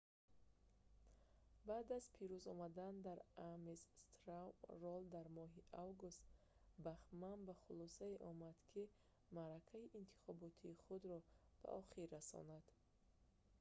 баъд 1.67 1.87
аз 1.97 2.05
пирӯз 2.15 2.43
омадан 2.53 2.95
дар 3.07 3.19
ames 3.51 3.81
straw 4.13 4.47
poll 4.63 5.03
дар 5.15 5.27
моҳи 5.37 5.61
август 5.85 6.21
бахман 6.85 7.39
ба 7.47 7.53
хулосае 7.61 8.17
омад 8.31 8.57
ки 8.71 8.83
маъракаи 9.35 9.91
интихотобии 9.99 10.79
худро 10.83 11.17
ба 11.61 11.67
охир 11.79 12.05
расонад 12.15 12.65